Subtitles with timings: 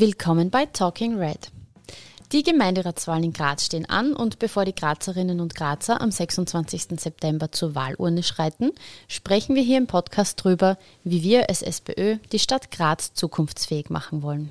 [0.00, 1.50] Willkommen bei Talking Red.
[2.32, 6.98] Die Gemeinderatswahlen in Graz stehen an und bevor die Grazerinnen und Grazer am 26.
[6.98, 8.70] September zur Wahlurne schreiten,
[9.08, 14.22] sprechen wir hier im Podcast darüber, wie wir als SPÖ die Stadt Graz zukunftsfähig machen
[14.22, 14.48] wollen.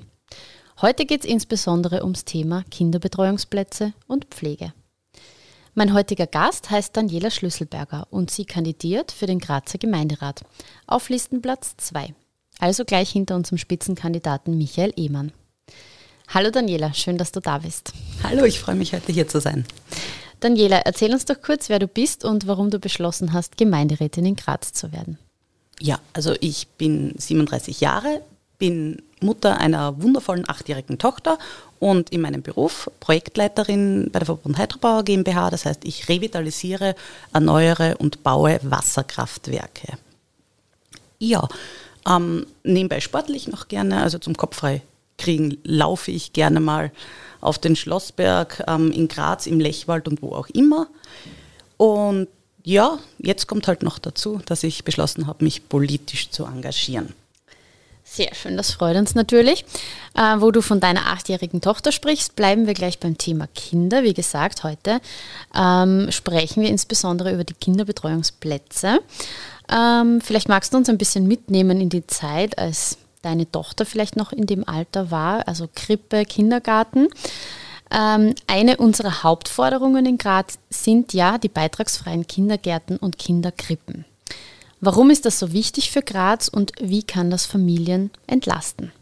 [0.82, 4.72] Heute geht es insbesondere ums Thema Kinderbetreuungsplätze und Pflege.
[5.74, 10.44] Mein heutiger Gast heißt Daniela Schlüsselberger und sie kandidiert für den Grazer Gemeinderat
[10.86, 12.14] auf Listenplatz 2,
[12.60, 15.32] also gleich hinter unserem Spitzenkandidaten Michael Ehmann.
[16.32, 17.92] Hallo Daniela, schön, dass du da bist.
[18.22, 19.64] Hallo, ich freue mich heute hier zu sein.
[20.38, 24.36] Daniela, erzähl uns doch kurz, wer du bist und warum du beschlossen hast, Gemeinderätin in
[24.36, 25.18] Graz zu werden.
[25.80, 28.22] Ja, also ich bin 37 Jahre,
[28.58, 31.36] bin Mutter einer wundervollen achtjährigen Tochter
[31.80, 35.50] und in meinem Beruf Projektleiterin bei der Verbund Hydrobauer GmbH.
[35.50, 36.94] Das heißt, ich revitalisiere,
[37.32, 39.94] erneuere und baue Wasserkraftwerke.
[41.18, 41.48] Ja,
[42.08, 44.82] ähm, nebenbei sportlich noch gerne, also zum Kopf frei
[45.20, 46.90] kriegen, laufe ich gerne mal
[47.40, 50.88] auf den Schlossberg ähm, in Graz, im Lechwald und wo auch immer.
[51.76, 52.28] Und
[52.64, 57.14] ja, jetzt kommt halt noch dazu, dass ich beschlossen habe, mich politisch zu engagieren.
[58.12, 59.64] Sehr schön, das freut uns natürlich.
[60.16, 64.02] Äh, wo du von deiner achtjährigen Tochter sprichst, bleiben wir gleich beim Thema Kinder.
[64.02, 65.00] Wie gesagt, heute
[65.54, 68.98] ähm, sprechen wir insbesondere über die Kinderbetreuungsplätze.
[69.70, 74.16] Ähm, vielleicht magst du uns ein bisschen mitnehmen in die Zeit, als deine Tochter vielleicht
[74.16, 77.08] noch in dem Alter war, also Krippe, Kindergarten.
[77.90, 84.04] Ähm, eine unserer Hauptforderungen in Graz sind ja die beitragsfreien Kindergärten und Kinderkrippen.
[84.80, 88.92] Warum ist das so wichtig für Graz und wie kann das Familien entlasten?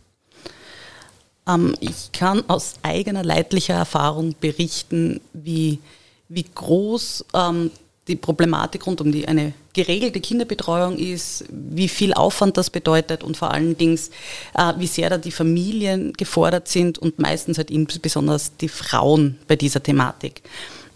[1.47, 5.81] Ähm, ich kann aus eigener leidlicher Erfahrung berichten, wie,
[6.29, 7.71] wie groß ähm,
[8.09, 13.37] die Problematik rund um die, eine geregelte Kinderbetreuung ist, wie viel Aufwand das bedeutet und
[13.37, 13.99] vor allen Dingen,
[14.55, 19.57] äh, wie sehr da die Familien gefordert sind und meistens halt insbesondere die Frauen bei
[19.57, 20.43] dieser Thematik.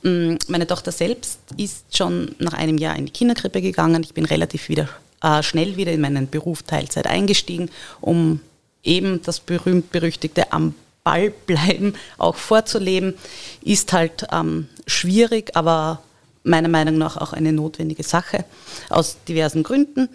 [0.03, 4.03] Mm, meine Tochter selbst ist schon nach einem Jahr in die Kinderkrippe gegangen.
[4.03, 4.89] Ich bin relativ wieder,
[5.23, 7.71] äh, schnell wieder in meinen Beruf Teilzeit eingestiegen,
[8.01, 8.41] um
[8.83, 10.75] eben das berühmt-berüchtigte am
[11.05, 13.15] Ball bleiben auch vorzuleben.
[13.63, 16.03] Ist halt ähm, schwierig, aber
[16.45, 18.45] meiner Meinung nach auch eine notwendige Sache
[18.91, 20.09] aus diversen Gründen.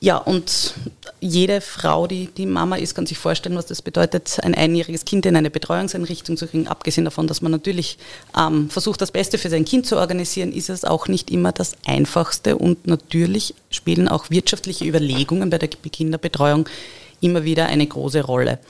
[0.00, 0.74] Ja, und
[1.18, 5.26] jede Frau, die, die Mama ist, kann sich vorstellen, was das bedeutet, ein einjähriges Kind
[5.26, 6.68] in eine Betreuungseinrichtung zu kriegen.
[6.68, 7.98] Abgesehen davon, dass man natürlich
[8.38, 11.72] ähm, versucht, das Beste für sein Kind zu organisieren, ist es auch nicht immer das
[11.84, 12.56] Einfachste.
[12.56, 16.68] Und natürlich spielen auch wirtschaftliche Überlegungen bei der Kinderbetreuung
[17.20, 18.60] immer wieder eine große Rolle.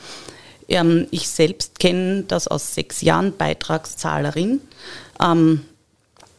[0.67, 4.62] Ähm, ich selbst kenne das aus sechs Jahren Beitragszahlerin.
[5.22, 5.61] Ähm,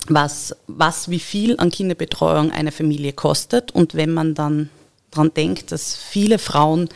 [0.09, 3.72] was, was wie viel an Kinderbetreuung eine Familie kostet.
[3.72, 4.70] Und wenn man dann
[5.12, 6.90] daran denkt, dass viele Frauen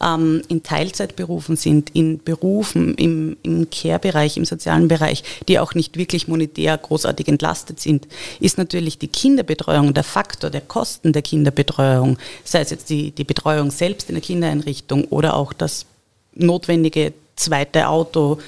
[0.00, 5.96] ähm, in Teilzeitberufen sind, in Berufen im, im Care-Bereich, im sozialen Bereich, die auch nicht
[5.96, 8.06] wirklich monetär großartig entlastet sind,
[8.40, 13.24] ist natürlich die Kinderbetreuung der Faktor der Kosten der Kinderbetreuung, sei es jetzt die, die
[13.24, 15.86] Betreuung selbst in der Kindereinrichtung oder auch das
[16.34, 18.38] notwendige zweite Auto,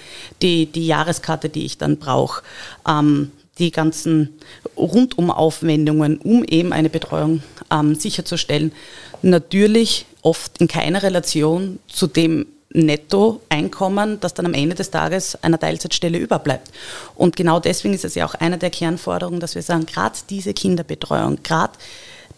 [0.42, 2.42] die, die Jahreskarte, die ich dann brauche.
[2.88, 4.40] Ähm, die ganzen
[4.76, 8.72] Rundumaufwendungen, um eben eine Betreuung ähm, sicherzustellen,
[9.22, 15.58] natürlich oft in keiner Relation zu dem Nettoeinkommen, das dann am Ende des Tages einer
[15.58, 16.70] Teilzeitstelle überbleibt.
[17.16, 20.54] Und genau deswegen ist es ja auch eine der Kernforderungen, dass wir sagen, gerade diese
[20.54, 21.72] Kinderbetreuung, gerade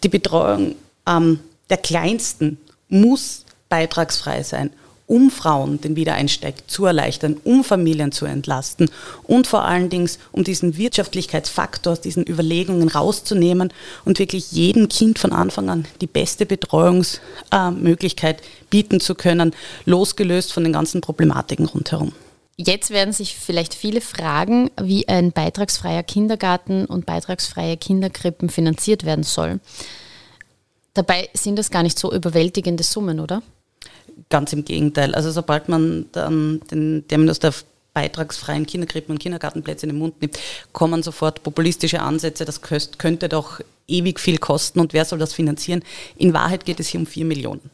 [0.03, 0.75] die Betreuung
[1.07, 1.39] ähm,
[1.69, 2.57] der Kleinsten
[2.89, 4.71] muss beitragsfrei sein
[5.07, 8.89] um Frauen den Wiedereinstieg zu erleichtern, um Familien zu entlasten
[9.23, 13.73] und vor allen Dingen um diesen Wirtschaftlichkeitsfaktor aus diesen Überlegungen rauszunehmen
[14.05, 19.53] und wirklich jedem Kind von Anfang an die beste Betreuungsmöglichkeit bieten zu können,
[19.85, 22.13] losgelöst von den ganzen Problematiken rundherum.
[22.55, 29.23] Jetzt werden sich vielleicht viele fragen, wie ein beitragsfreier Kindergarten und beitragsfreie Kinderkrippen finanziert werden
[29.23, 29.59] soll.
[30.93, 33.41] Dabei sind das gar nicht so überwältigende Summen, oder?
[34.29, 35.13] Ganz im Gegenteil.
[35.15, 37.53] Also sobald man dann den Terminus der
[37.93, 40.39] beitragsfreien Kinderkrippen und Kindergartenplätze in den Mund nimmt,
[40.71, 45.83] kommen sofort populistische Ansätze, das könnte doch ewig viel kosten und wer soll das finanzieren?
[46.15, 47.69] In Wahrheit geht es hier um vier Millionen.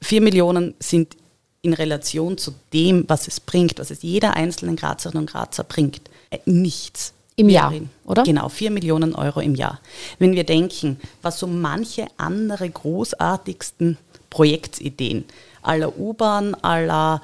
[0.00, 1.16] Vier Millionen sind
[1.62, 6.00] in Relation zu dem, was es bringt, was es jeder einzelnen Grazerin und Grazer bringt,
[6.30, 7.12] äh, nichts.
[7.38, 7.74] Im Jahr,
[8.06, 8.22] oder?
[8.22, 9.78] Genau, vier Millionen Euro im Jahr.
[10.18, 13.98] Wenn wir denken, was so manche andere großartigsten
[14.36, 15.24] Projektideen.
[15.62, 17.22] Aller U-Bahn, aller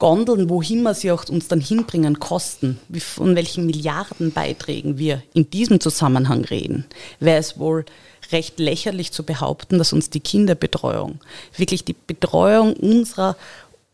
[0.00, 5.78] Gondeln, wohin wir sie auch uns dann hinbringen, kosten, von welchen Milliardenbeiträgen wir in diesem
[5.78, 6.84] Zusammenhang reden,
[7.20, 7.84] wäre es wohl
[8.32, 11.20] recht lächerlich zu behaupten, dass uns die Kinderbetreuung,
[11.56, 13.36] wirklich die Betreuung unserer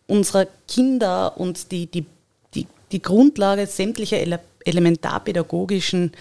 [0.06, 2.06] unserer Kinder und die, die,
[2.54, 6.12] die, die Grundlage sämtlicher ele elementarpädagogischen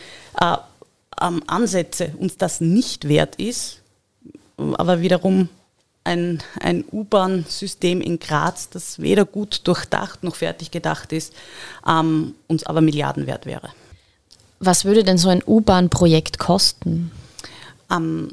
[0.41, 0.57] äh,
[1.21, 3.81] ähm, Ansätze uns das nicht wert ist,
[4.57, 5.47] aber wiederum
[6.07, 11.33] ein, ein U-Bahn-System in Graz, das weder gut durchdacht noch fertig gedacht ist,
[11.87, 13.69] ähm, uns aber Milliarden wert wäre.
[14.59, 17.11] Was würde denn so ein U-Bahn-Projekt kosten?
[17.91, 18.31] Ähm,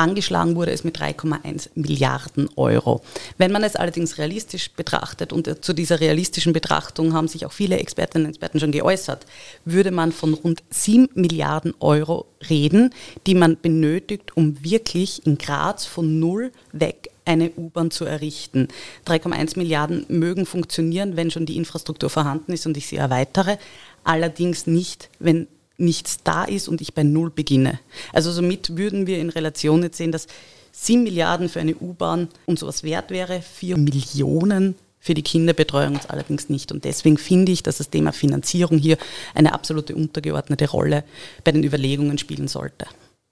[0.00, 3.02] Angeschlagen wurde es mit 3,1 Milliarden Euro.
[3.36, 7.78] Wenn man es allerdings realistisch betrachtet, und zu dieser realistischen Betrachtung haben sich auch viele
[7.78, 9.26] Expertinnen und Experten schon geäußert,
[9.66, 12.94] würde man von rund 7 Milliarden Euro reden,
[13.26, 18.68] die man benötigt, um wirklich in Graz von null weg eine U-Bahn zu errichten.
[19.06, 23.58] 3,1 Milliarden mögen funktionieren, wenn schon die Infrastruktur vorhanden ist und ich sie erweitere,
[24.02, 25.46] allerdings nicht, wenn
[25.80, 27.80] nichts da ist und ich bei Null beginne.
[28.12, 30.26] Also somit würden wir in Relation jetzt sehen, dass
[30.72, 36.48] 7 Milliarden für eine U-Bahn und sowas wert wäre, 4 Millionen für die Kinderbetreuung allerdings
[36.48, 36.70] nicht.
[36.72, 38.98] Und deswegen finde ich, dass das Thema Finanzierung hier
[39.34, 41.04] eine absolute untergeordnete Rolle
[41.42, 42.86] bei den Überlegungen spielen sollte.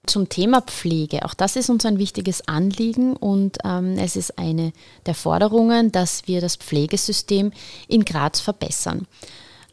[0.07, 4.71] Zum Thema Pflege, auch das ist uns ein wichtiges Anliegen und ähm, es ist eine
[5.05, 7.51] der Forderungen, dass wir das Pflegesystem
[7.87, 9.05] in Graz verbessern.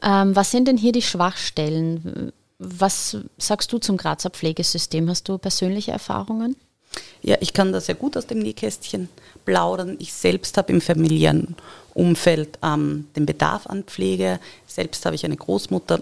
[0.02, 2.32] Ähm, was sind denn hier die Schwachstellen?
[2.58, 5.08] Was sagst du zum Grazer Pflegesystem?
[5.10, 6.56] Hast du persönliche Erfahrungen?
[7.22, 9.08] Ja, ich kann da sehr gut aus dem Nähkästchen
[9.44, 9.96] plaudern.
[9.98, 11.54] Ich selbst habe im familiären
[11.92, 14.40] Umfeld ähm, den Bedarf an Pflege.
[14.66, 16.00] Selbst habe ich eine Großmutter,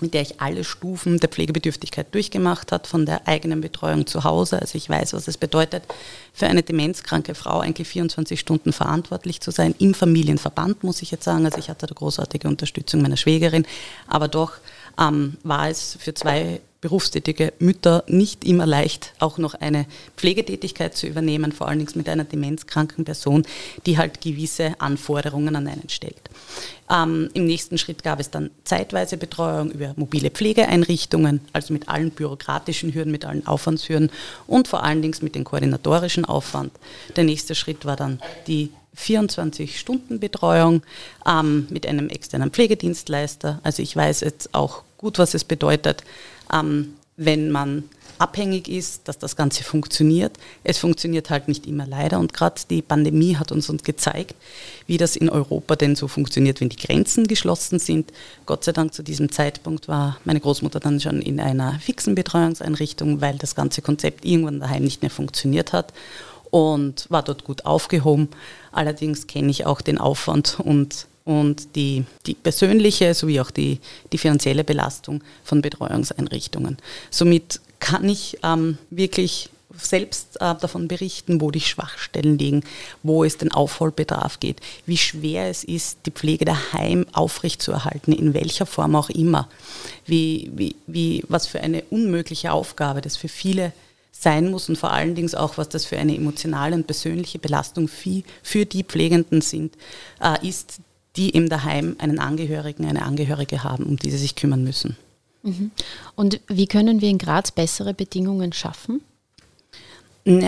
[0.00, 4.60] mit der ich alle Stufen der Pflegebedürftigkeit durchgemacht habe, von der eigenen Betreuung zu Hause.
[4.60, 5.82] Also ich weiß, was es bedeutet,
[6.32, 9.74] für eine demenzkranke Frau eigentlich 24 Stunden verantwortlich zu sein.
[9.78, 11.44] Im Familienverband, muss ich jetzt sagen.
[11.44, 13.66] Also ich hatte da großartige Unterstützung meiner Schwägerin,
[14.06, 14.52] aber doch
[14.98, 21.06] ähm, war es für zwei berufstätige Mütter nicht immer leicht, auch noch eine Pflegetätigkeit zu
[21.06, 23.44] übernehmen, vor allen Dingen mit einer demenzkranken Person,
[23.86, 26.30] die halt gewisse Anforderungen an einen stellt.
[26.90, 32.10] Ähm, Im nächsten Schritt gab es dann zeitweise Betreuung über mobile Pflegeeinrichtungen, also mit allen
[32.12, 34.10] bürokratischen Hürden, mit allen Aufwandshürden
[34.46, 36.72] und vor allen Dingen mit dem koordinatorischen Aufwand.
[37.16, 40.82] Der nächste Schritt war dann die 24-Stunden-Betreuung
[41.26, 43.60] ähm, mit einem externen Pflegedienstleister.
[43.62, 46.04] Also ich weiß jetzt auch gut, was es bedeutet,
[46.52, 47.84] ähm, wenn man
[48.20, 50.36] abhängig ist, dass das Ganze funktioniert.
[50.62, 54.34] Es funktioniert halt nicht immer leider und gerade die Pandemie hat uns, uns gezeigt,
[54.86, 58.12] wie das in Europa denn so funktioniert, wenn die Grenzen geschlossen sind.
[58.44, 63.22] Gott sei Dank zu diesem Zeitpunkt war meine Großmutter dann schon in einer fixen Betreuungseinrichtung,
[63.22, 65.94] weil das ganze Konzept irgendwann daheim nicht mehr funktioniert hat
[66.50, 68.28] und war dort gut aufgehoben.
[68.72, 73.80] Allerdings kenne ich auch den Aufwand und, und die, die persönliche sowie auch die,
[74.12, 76.76] die finanzielle Belastung von Betreuungseinrichtungen.
[77.10, 82.64] Somit kann ich ähm, wirklich selbst äh, davon berichten, wo die Schwachstellen liegen,
[83.02, 88.66] wo es den Aufholbedarf geht, wie schwer es ist, die Pflege daheim aufrechtzuerhalten, in welcher
[88.66, 89.48] Form auch immer,
[90.06, 93.72] wie, wie, wie, was für eine unmögliche Aufgabe das für viele
[94.12, 97.88] sein muss und vor allen Dingen auch, was das für eine emotionale und persönliche Belastung
[97.88, 99.74] für, die Pflegenden sind,
[100.20, 100.80] äh, ist,
[101.16, 104.96] die im Daheim einen Angehörigen, eine Angehörige haben, um die sie sich kümmern müssen.
[105.42, 105.70] Mhm.
[106.14, 109.00] Und wie können wir in Graz bessere Bedingungen schaffen?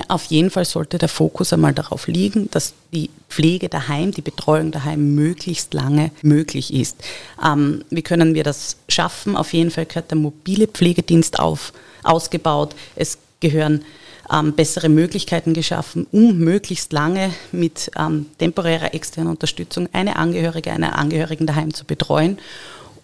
[0.09, 4.71] Auf jeden Fall sollte der Fokus einmal darauf liegen, dass die Pflege daheim, die Betreuung
[4.71, 7.03] daheim möglichst lange möglich ist.
[7.43, 9.35] Ähm, wie können wir das schaffen?
[9.35, 11.73] Auf jeden Fall gehört der mobile Pflegedienst auf,
[12.03, 12.75] ausgebaut.
[12.97, 13.85] Es gehören
[14.33, 20.85] ähm, bessere Möglichkeiten geschaffen, um möglichst lange mit ähm, temporärer externer Unterstützung eine Angehörige, einen
[20.85, 22.39] Angehörigen daheim zu betreuen.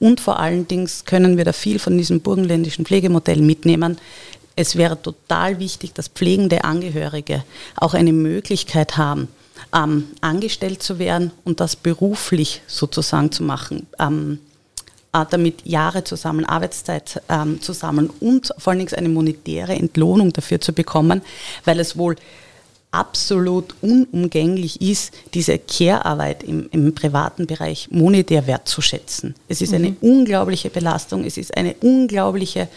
[0.00, 3.99] Und vor allen Dingen können wir da viel von diesem burgenländischen Pflegemodell mitnehmen.
[4.54, 7.45] Es wäre total wichtig, dass pflegende Angehörige
[7.76, 9.28] auch eine Möglichkeit haben,
[9.75, 13.87] ähm, angestellt zu werden und das beruflich sozusagen zu machen.
[13.99, 14.48] Ähm, äh,
[15.12, 20.60] damit Jahre zusammen, Arbeitszeit ähm, zu sammeln und vor allen Dingen eine monetäre Entlohnung dafür
[20.60, 21.22] zu bekommen,
[21.64, 22.16] weil es wohl
[22.90, 29.34] absolut unumgänglich ist, diese Care-Arbeit im, im, privaten Bereich monetär wertzuschätzen.
[29.46, 29.96] Es ist eine mhm.
[30.00, 32.68] unglaubliche Belastung, es ist eine unglaubliche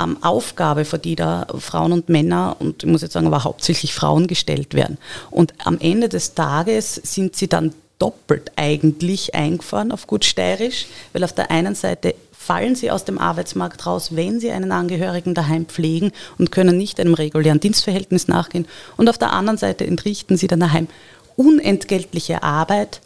[0.00, 3.92] ähm, Aufgabe, vor die da Frauen und Männer und ich muss jetzt sagen, aber hauptsächlich
[3.92, 4.98] Frauen gestellt werden.
[5.30, 11.22] Und am Ende des Tages sind sie dann doppelt eigentlich eingefahren auf gut steirisch, weil
[11.22, 15.66] auf der einen Seite fallen sie aus dem Arbeitsmarkt raus, wenn sie einen Angehörigen daheim
[15.66, 18.66] pflegen und können nicht einem regulären Dienstverhältnis nachgehen.
[18.96, 20.88] Und auf der anderen Seite entrichten sie dann daheim
[21.36, 23.02] unentgeltliche Arbeit,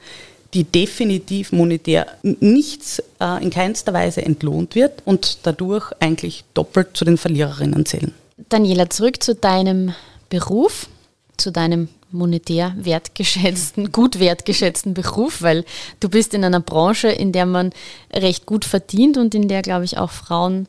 [0.54, 7.04] die definitiv monetär nichts äh, in keinster Weise entlohnt wird und dadurch eigentlich doppelt zu
[7.04, 8.14] den Verliererinnen zählen.
[8.48, 9.94] Daniela, zurück zu deinem
[10.30, 10.88] Beruf,
[11.36, 15.64] zu deinem monetär wertgeschätzten, gut wertgeschätzten Beruf, weil
[16.00, 17.72] du bist in einer Branche, in der man
[18.12, 20.68] recht gut verdient und in der, glaube ich, auch Frauen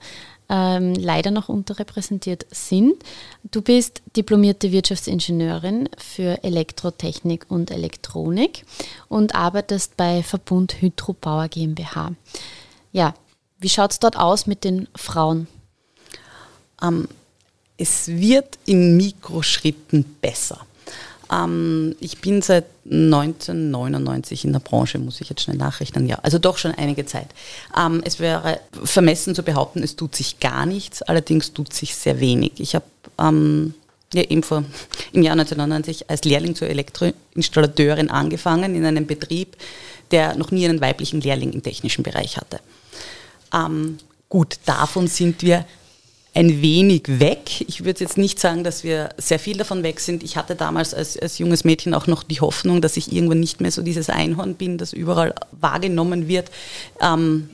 [0.49, 2.93] ähm, leider noch unterrepräsentiert sind.
[3.51, 8.65] Du bist diplomierte Wirtschaftsingenieurin für Elektrotechnik und Elektronik
[9.07, 12.11] und arbeitest bei Verbund Hydrobauer GmbH.
[12.91, 13.13] Ja,
[13.59, 15.47] wie schaut es dort aus mit den Frauen?
[16.81, 17.07] Ähm,
[17.77, 20.65] es wird in Mikroschritten besser.
[21.31, 26.07] Ähm, ich bin seit 1999 in der Branche, muss ich jetzt schnell nachrechnen.
[26.07, 27.27] Ja, also doch schon einige Zeit.
[27.77, 32.19] Ähm, es wäre vermessen zu behaupten, es tut sich gar nichts, allerdings tut sich sehr
[32.19, 32.53] wenig.
[32.57, 32.85] Ich habe
[33.19, 33.73] ähm,
[34.13, 34.63] ja, eben vor,
[35.13, 39.57] im Jahr 1999 als Lehrling zur Elektroinstallateurin angefangen in einem Betrieb,
[40.11, 42.59] der noch nie einen weiblichen Lehrling im technischen Bereich hatte.
[43.53, 43.97] Ähm,
[44.29, 45.65] gut, davon sind wir
[46.35, 47.61] ein wenig weg.
[47.67, 50.21] Ich würde jetzt nicht sagen, dass wir sehr viel davon weg sind.
[50.21, 53.61] Ich hatte damals als, als junges Mädchen auch noch die Hoffnung, dass ich irgendwann nicht
[53.61, 56.51] mehr so dieses Einhorn bin, das überall wahrgenommen wird.
[57.01, 57.49] Ähm,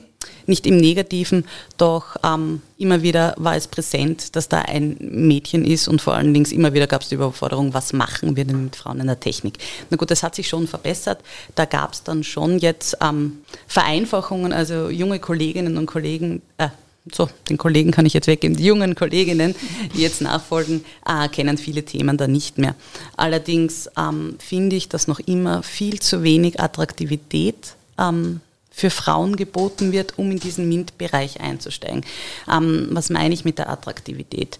[0.46, 1.44] nicht im Negativen,
[1.76, 6.34] doch ähm, immer wieder war es präsent, dass da ein Mädchen ist und vor allen
[6.34, 9.20] Dingen immer wieder gab es die Überforderung, was machen wir denn mit Frauen in der
[9.20, 9.58] Technik?
[9.90, 11.20] Na gut, das hat sich schon verbessert.
[11.54, 16.68] Da gab es dann schon jetzt ähm, Vereinfachungen, also junge Kolleginnen und Kollegen, äh,
[17.10, 19.56] so, den Kollegen kann ich jetzt weggeben, die jungen Kolleginnen,
[19.94, 22.76] die jetzt nachfolgen, äh, kennen viele Themen da nicht mehr.
[23.16, 28.40] Allerdings ähm, finde ich, dass noch immer viel zu wenig Attraktivität ähm,
[28.70, 32.04] für Frauen geboten wird, um in diesen MINT-Bereich einzusteigen.
[32.50, 34.58] Ähm, was meine ich mit der Attraktivität?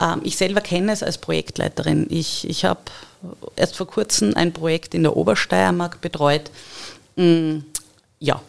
[0.00, 2.06] Ähm, ich selber kenne es als Projektleiterin.
[2.10, 2.80] Ich, ich habe
[3.54, 6.50] erst vor kurzem ein Projekt in der Obersteiermark betreut.
[7.14, 7.58] Mm,
[8.18, 8.42] ja,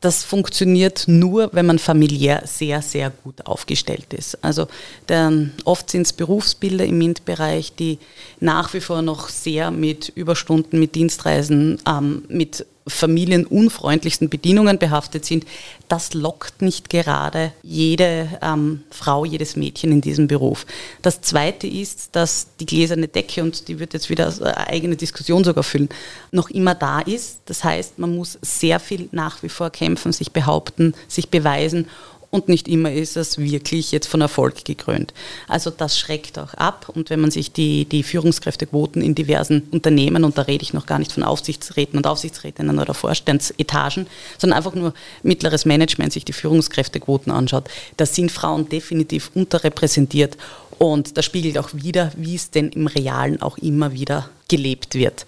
[0.00, 4.42] das funktioniert nur, wenn man familiär sehr, sehr gut aufgestellt ist.
[4.44, 4.68] Also
[5.08, 5.32] der,
[5.64, 7.98] oft sind es Berufsbilder im MINT-Bereich, die
[8.40, 15.44] nach wie vor noch sehr mit Überstunden, mit Dienstreisen, ähm, mit familienunfreundlichsten Bedienungen behaftet sind,
[15.88, 20.66] das lockt nicht gerade jede ähm, Frau, jedes Mädchen in diesem Beruf.
[21.02, 25.42] Das Zweite ist, dass die gläserne Decke, und die wird jetzt wieder eine eigene Diskussion
[25.42, 25.88] sogar füllen,
[26.30, 27.40] noch immer da ist.
[27.46, 31.88] Das heißt, man muss sehr viel nach wie vor kämpfen, sich behaupten, sich beweisen
[32.30, 35.14] und nicht immer ist es wirklich jetzt von Erfolg gekrönt.
[35.48, 40.24] Also das schreckt auch ab und wenn man sich die, die Führungskräftequoten in diversen Unternehmen,
[40.24, 44.06] und da rede ich noch gar nicht von Aufsichtsräten und Aufsichtsrätinnen oder Vorstandsetagen,
[44.38, 44.92] sondern einfach nur
[45.22, 50.36] mittleres Management sich die Führungskräftequoten anschaut, da sind Frauen definitiv unterrepräsentiert
[50.78, 55.26] und das spiegelt auch wieder, wie es denn im Realen auch immer wieder gelebt wird.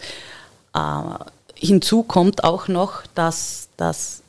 [0.74, 0.78] Äh,
[1.54, 4.22] hinzu kommt auch noch, dass das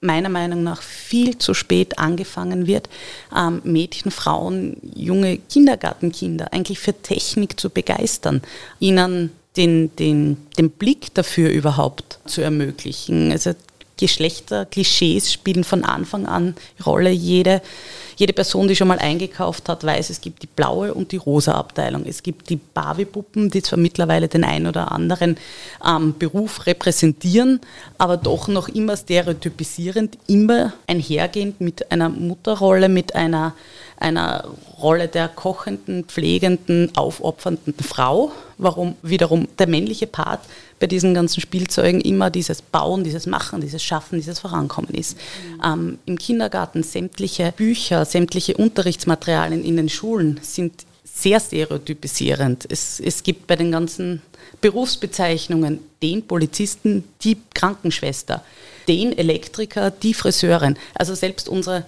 [0.00, 2.88] meiner Meinung nach viel zu spät angefangen wird,
[3.36, 8.42] ähm, Mädchen, Frauen, junge Kindergartenkinder eigentlich für Technik zu begeistern,
[8.78, 13.32] ihnen den, den, den Blick dafür überhaupt zu ermöglichen.
[13.32, 13.54] Also
[13.96, 17.10] Geschlechterklischees spielen von Anfang an Rolle.
[17.10, 17.62] Jede,
[18.16, 21.52] jede Person, die schon mal eingekauft hat, weiß, es gibt die blaue und die rosa
[21.52, 22.04] Abteilung.
[22.06, 25.36] Es gibt die Barbie-Puppen, die zwar mittlerweile den einen oder anderen
[25.86, 27.60] ähm, Beruf repräsentieren,
[27.96, 33.54] aber doch noch immer stereotypisierend, immer einhergehend mit einer Mutterrolle, mit einer,
[33.98, 34.44] einer
[34.80, 38.32] Rolle der kochenden, pflegenden, aufopfernden Frau.
[38.58, 40.40] Warum wiederum der männliche Part
[40.78, 45.16] bei diesen ganzen Spielzeugen immer dieses Bauen, dieses Machen, dieses Schaffen, dieses Vorankommen ist.
[45.64, 52.66] Ähm, Im Kindergarten sämtliche Bücher, sämtliche Unterrichtsmaterialien in den Schulen sind sehr stereotypisierend.
[52.70, 54.20] Es, es gibt bei den ganzen
[54.60, 58.42] Berufsbezeichnungen den Polizisten, die Krankenschwester,
[58.86, 60.76] den Elektriker, die Friseurin.
[60.94, 61.84] Also selbst unsere,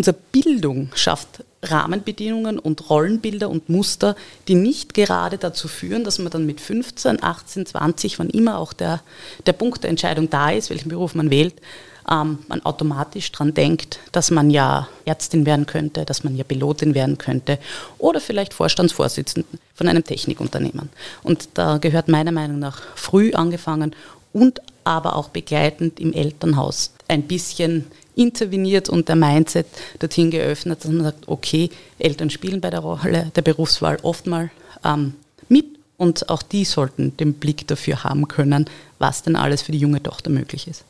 [0.00, 4.16] unsere Bildung schafft Rahmenbedingungen und Rollenbilder und Muster,
[4.48, 8.72] die nicht gerade dazu führen, dass man dann mit 15, 18, 20, wann immer auch
[8.72, 9.02] der,
[9.44, 11.52] der Punkt der Entscheidung da ist, welchen Beruf man wählt,
[12.10, 16.94] ähm, man automatisch daran denkt, dass man ja Ärztin werden könnte, dass man ja Pilotin
[16.94, 17.58] werden könnte
[17.98, 20.88] oder vielleicht Vorstandsvorsitzende von einem Technikunternehmen.
[21.22, 23.94] Und da gehört meiner Meinung nach früh angefangen
[24.32, 29.66] und aber auch begleitend im Elternhaus ein bisschen interveniert und der Mindset
[29.98, 34.50] dorthin geöffnet, dass man sagt, okay, Eltern spielen bei der Rolle der Berufswahl oft mal
[34.84, 35.14] ähm,
[35.48, 39.78] mit und auch die sollten den Blick dafür haben können, was denn alles für die
[39.78, 40.84] junge Tochter möglich ist.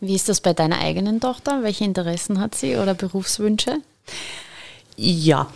[0.00, 1.62] Wie ist das bei deiner eigenen Tochter?
[1.62, 3.78] Welche Interessen hat sie oder Berufswünsche?
[4.96, 5.48] Ja,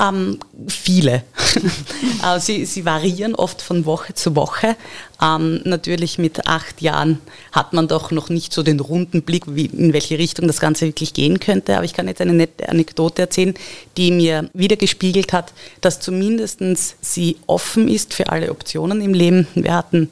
[0.00, 1.22] ähm, viele.
[2.38, 4.76] Sie, sie variieren oft von Woche zu Woche.
[5.22, 7.18] Ähm, natürlich mit acht Jahren
[7.52, 10.86] hat man doch noch nicht so den runden Blick, wie, in welche Richtung das Ganze
[10.86, 11.76] wirklich gehen könnte.
[11.76, 13.54] Aber ich kann jetzt eine nette Anekdote erzählen,
[13.96, 16.60] die mir wieder gespiegelt hat, dass zumindest
[17.00, 19.46] sie offen ist für alle Optionen im Leben.
[19.54, 20.10] Wir hatten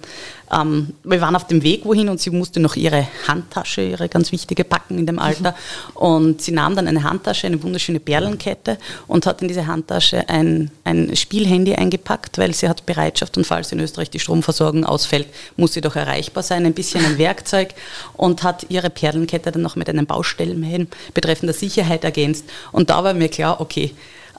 [0.52, 4.32] ähm, wir waren auf dem Weg wohin und sie musste noch ihre Handtasche, ihre ganz
[4.32, 5.54] wichtige packen in dem Alter.
[5.94, 10.70] Und sie nahm dann eine Handtasche, eine wunderschöne Perlenkette und hat in diese Handtasche ein,
[10.84, 15.72] ein Spielhandy eingepackt, weil sie hat Bereitschaft und falls in Österreich die Stromversorgung ausfällt, muss
[15.72, 17.70] sie doch erreichbar sein, ein bisschen ein Werkzeug
[18.12, 22.44] und hat ihre Perlenkette dann noch mit einem Baustellenhelm betreffender Sicherheit ergänzt.
[22.70, 23.94] Und da war mir klar, okay,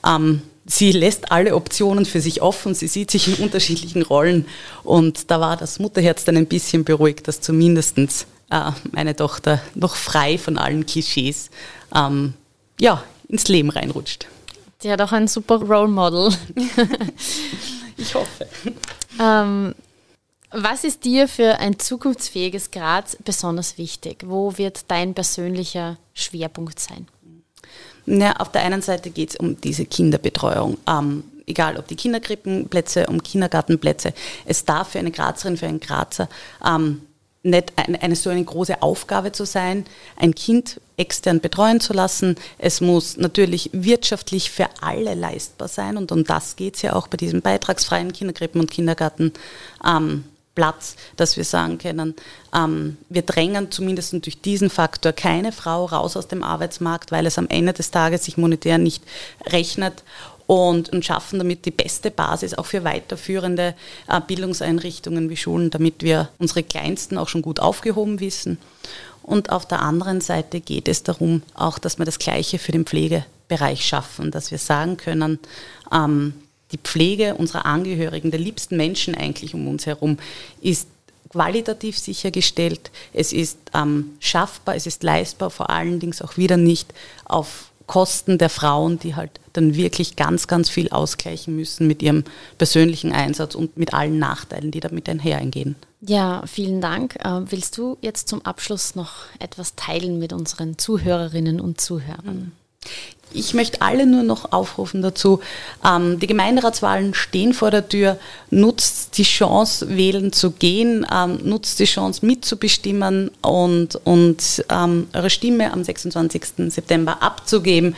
[0.05, 4.45] ähm, sie lässt alle Optionen für sich offen, sie sieht sich in unterschiedlichen Rollen
[4.83, 9.95] und da war das Mutterherz dann ein bisschen beruhigt, dass zumindest äh, meine Tochter noch
[9.95, 11.49] frei von allen Klischees
[11.95, 12.35] ähm,
[12.79, 14.27] ja, ins Leben reinrutscht.
[14.83, 16.29] Die hat auch ein super Role Model.
[17.97, 18.47] ich hoffe.
[19.19, 19.73] Ähm,
[20.51, 24.23] was ist dir für ein zukunftsfähiges Graz besonders wichtig?
[24.25, 27.07] Wo wird dein persönlicher Schwerpunkt sein?
[28.05, 30.77] Ja, auf der einen Seite geht es um diese Kinderbetreuung.
[30.87, 34.13] Ähm, egal ob die Kinderkrippenplätze, um Kindergartenplätze.
[34.45, 36.29] Es darf für eine Grazerin, für einen Grazer
[36.65, 37.01] ähm,
[37.43, 39.85] nicht eine, eine, so eine große Aufgabe zu sein,
[40.15, 42.35] ein Kind extern betreuen zu lassen.
[42.57, 47.07] Es muss natürlich wirtschaftlich für alle leistbar sein und um das geht es ja auch
[47.07, 49.33] bei diesem beitragsfreien Kinderkrippen und Kindergarten.
[49.85, 50.23] Ähm,
[51.15, 52.13] dass wir sagen können,
[52.53, 57.39] ähm, wir drängen zumindest durch diesen Faktor keine Frau raus aus dem Arbeitsmarkt, weil es
[57.39, 59.03] am Ende des Tages sich monetär nicht
[59.47, 60.03] rechnet
[60.53, 63.73] und, und schaffen damit die beste Basis auch für weiterführende
[64.07, 68.59] äh, Bildungseinrichtungen wie Schulen, damit wir unsere Kleinsten auch schon gut aufgehoben wissen.
[69.23, 72.85] Und auf der anderen Seite geht es darum, auch, dass wir das Gleiche für den
[72.85, 75.39] Pflegebereich schaffen, dass wir sagen können,
[75.91, 76.33] ähm,
[76.71, 80.17] die Pflege unserer Angehörigen, der liebsten Menschen eigentlich um uns herum,
[80.61, 80.87] ist
[81.29, 86.93] qualitativ sichergestellt, es ist ähm, schaffbar, es ist leistbar, vor allen Dingen auch wieder nicht
[87.25, 92.23] auf Kosten der Frauen, die halt dann wirklich ganz, ganz viel ausgleichen müssen mit ihrem
[92.57, 95.75] persönlichen Einsatz und mit allen Nachteilen, die damit einhergehen.
[96.01, 97.15] Ja, vielen Dank.
[97.23, 102.51] Äh, willst du jetzt zum Abschluss noch etwas teilen mit unseren Zuhörerinnen und Zuhörern?
[103.33, 105.39] Ich möchte alle nur noch aufrufen dazu,
[105.85, 108.17] ähm, die Gemeinderatswahlen stehen vor der Tür,
[108.49, 115.29] nutzt die Chance, wählen zu gehen, ähm, nutzt die Chance, mitzubestimmen und, und ähm, eure
[115.29, 116.71] Stimme am 26.
[116.71, 117.95] September abzugeben.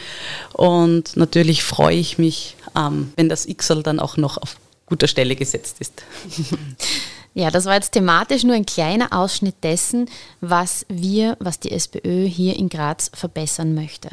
[0.53, 4.55] Und natürlich freue ich mich, ähm, wenn das XL dann auch noch auf
[4.87, 6.03] guter Stelle gesetzt ist.
[7.37, 12.25] Ja, das war jetzt thematisch nur ein kleiner Ausschnitt dessen, was wir, was die SPÖ
[12.25, 14.07] hier in Graz verbessern möchte.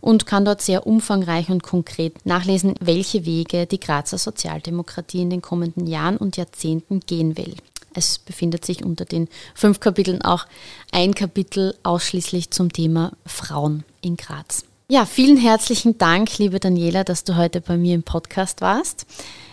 [0.00, 5.42] und kann dort sehr umfangreich und konkret nachlesen, welche Wege die Grazer Sozialdemokratie in den
[5.42, 7.56] kommenden Jahren und Jahrzehnten gehen will.
[7.92, 10.46] Es befindet sich unter den fünf Kapiteln auch
[10.92, 14.64] ein Kapitel ausschließlich zum Thema Frauen in Graz.
[14.88, 19.06] Ja, vielen herzlichen Dank, liebe Daniela, dass du heute bei mir im Podcast warst.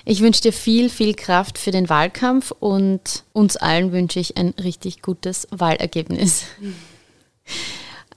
[0.04, 4.54] Ich wünsche dir viel, viel Kraft für den Wahlkampf und uns allen wünsche ich ein
[4.62, 6.44] richtig gutes Wahlergebnis.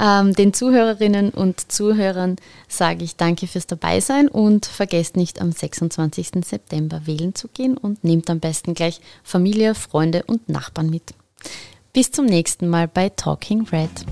[0.01, 2.35] Ähm, den Zuhörerinnen und Zuhörern
[2.67, 6.45] sage ich danke fürs Dabeisein und vergesst nicht am 26.
[6.45, 11.15] September wählen zu gehen und nehmt am besten gleich Familie, Freunde und Nachbarn mit.
[11.93, 14.05] Bis zum nächsten Mal bei Talking Red.